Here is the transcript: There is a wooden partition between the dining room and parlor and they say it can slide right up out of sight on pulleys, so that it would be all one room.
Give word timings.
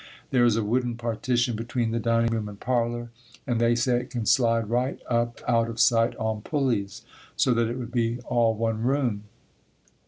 There 0.31 0.45
is 0.45 0.55
a 0.57 0.63
wooden 0.63 0.95
partition 0.97 1.55
between 1.55 1.91
the 1.91 1.99
dining 1.99 2.31
room 2.31 2.49
and 2.49 2.59
parlor 2.59 3.11
and 3.45 3.61
they 3.61 3.75
say 3.75 3.99
it 3.99 4.09
can 4.09 4.25
slide 4.25 4.67
right 4.67 4.99
up 5.07 5.41
out 5.47 5.69
of 5.69 5.79
sight 5.79 6.15
on 6.15 6.41
pulleys, 6.41 7.03
so 7.35 7.53
that 7.53 7.69
it 7.69 7.77
would 7.77 7.91
be 7.91 8.19
all 8.21 8.55
one 8.55 8.81
room. 8.81 9.25